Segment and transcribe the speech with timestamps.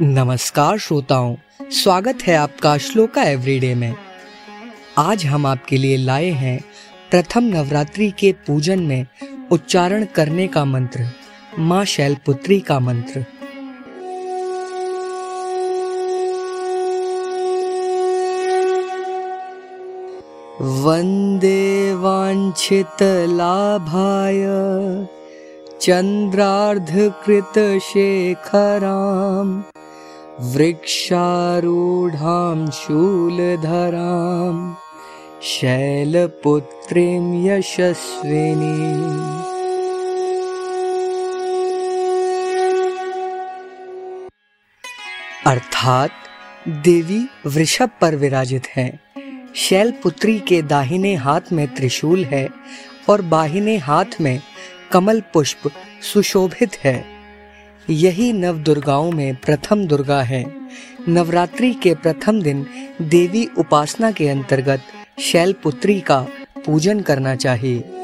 [0.00, 1.34] नमस्कार श्रोताओं
[1.72, 3.94] स्वागत है आपका श्लोका एवरीडे में
[4.98, 6.58] आज हम आपके लिए लाए हैं
[7.10, 9.06] प्रथम नवरात्रि के पूजन में
[9.52, 11.06] उच्चारण करने का मंत्र
[11.60, 13.24] माँ शैलपुत्री का मंत्र
[20.60, 23.02] वंदे वांछित
[23.30, 24.42] लाभाय
[25.80, 27.58] चंद्रार्धकृत
[27.82, 29.54] शेखराम
[30.40, 34.74] वृक्षारूढां शूलधरां
[35.42, 37.46] शैलपुत्रीं
[37.46, 38.74] यशस्विनी
[45.46, 46.10] अर्थात
[46.84, 47.26] देवी
[47.46, 49.00] वृषभ पर विराजित हैं
[50.02, 52.48] पुत्री के दाहिने हाथ में त्रिशूल है
[53.08, 54.40] और बाहिने हाथ में
[54.92, 55.70] कमल पुष्प
[56.02, 57.13] सुशोभित है
[57.90, 60.44] यही नव दुर्गाओं में प्रथम दुर्गा है
[61.08, 62.64] नवरात्रि के प्रथम दिन
[63.10, 66.20] देवी उपासना के अंतर्गत शैलपुत्री का
[66.66, 68.03] पूजन करना चाहिए